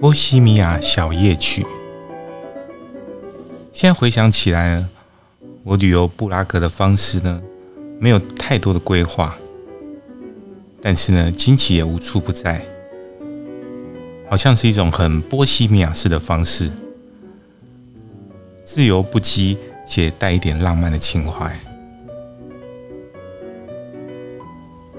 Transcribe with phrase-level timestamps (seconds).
[0.00, 1.66] 波西米亚小夜曲。
[3.72, 4.84] 现在回想起来，
[5.64, 7.42] 我旅游布拉格的方式呢，
[7.98, 9.36] 没有太多的规划，
[10.80, 12.64] 但是呢，惊奇也无处不在，
[14.30, 16.70] 好像是一种很波西米亚式的方式，
[18.62, 21.58] 自由不羁且带一点浪漫的情怀。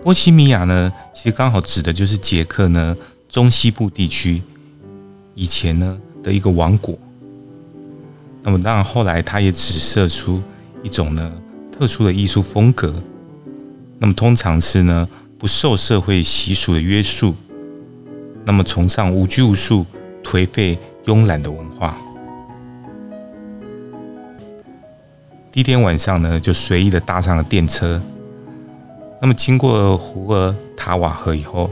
[0.01, 2.97] 波西米亚呢，其实刚好指的就是捷克呢
[3.29, 4.41] 中西部地区
[5.39, 6.97] 以前呢的一个王国。
[8.43, 10.43] 那么当然，后来它也指涉出
[10.83, 11.31] 一种呢
[11.71, 12.93] 特殊的艺术风格。
[13.99, 15.07] 那么通常是呢
[15.37, 17.33] 不受社会习俗的约束，
[18.43, 19.85] 那么崇尚无拘无束、
[20.21, 21.97] 颓废慵懒的文化。
[25.53, 28.01] 第一天晚上呢，就随意的搭上了电车。
[29.21, 31.69] 那么经过胡尔塔瓦河以后，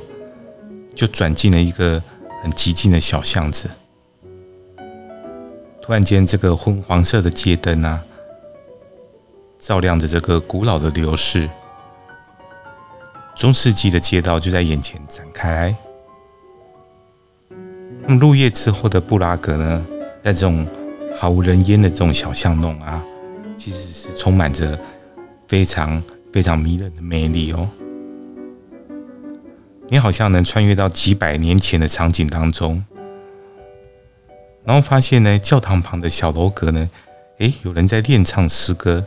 [0.96, 2.02] 就转进了一个
[2.42, 3.70] 很寂静的小巷子。
[5.82, 8.04] 突然间，这个昏黄色的街灯啊，
[9.58, 11.50] 照亮着这个古老的流市，
[13.36, 15.74] 中世纪的街道就在眼前展开。
[18.02, 19.86] 那么入夜之后的布拉格呢，
[20.24, 20.68] 在这种
[21.16, 23.02] 毫无人烟的这种小巷弄啊，
[23.56, 24.78] 其实是充满着
[25.48, 27.68] 非常非常迷人的魅力哦。
[29.90, 32.84] 你好像能穿越到几百年前的场景当中。
[34.64, 36.90] 然后发现呢，教堂旁的小楼阁呢，
[37.38, 39.06] 诶，有人在练唱诗歌。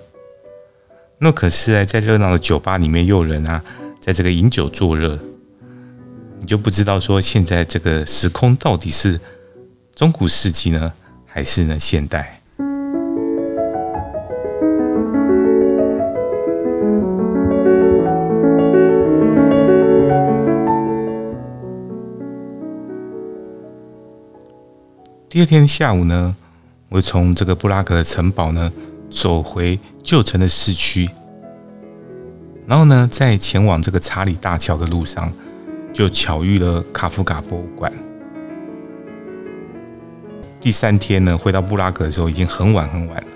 [1.18, 3.62] 那可是啊，在热闹的酒吧里面，又有人啊，
[4.00, 5.18] 在这个饮酒作乐。
[6.38, 9.20] 你就不知道说，现在这个时空到底是
[9.94, 10.94] 中古世纪呢，
[11.26, 12.39] 还是呢现代？
[25.30, 26.34] 第二天下午呢，
[26.88, 28.72] 我从这个布拉格的城堡呢
[29.08, 31.08] 走回旧城的市区，
[32.66, 35.32] 然后呢，在前往这个查理大桥的路上，
[35.92, 37.92] 就巧遇了卡夫卡博物馆。
[40.60, 43.28] 第三天呢，回到布拉格的时候已经很晚很晚了，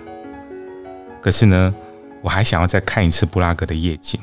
[1.22, 1.72] 可是呢，
[2.22, 4.20] 我还想要再看一次布拉格的夜景。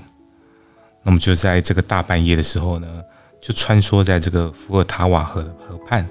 [1.03, 3.01] 那么就在这个大半夜的时候呢，
[3.39, 6.05] 就穿梭在这个伏尔塔瓦河河畔。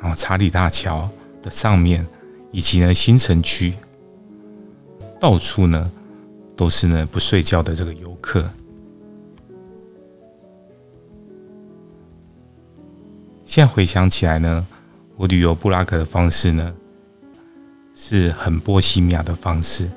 [0.00, 1.08] 然后查理大桥
[1.42, 2.06] 的上面，
[2.52, 3.74] 以及呢新城区，
[5.20, 5.90] 到处呢
[6.56, 8.48] 都是呢不睡觉的这个游客。
[13.44, 14.66] 现在回想起来呢，
[15.16, 16.74] 我旅游布拉格的方式呢
[17.94, 19.90] 是很波西米亚的方式。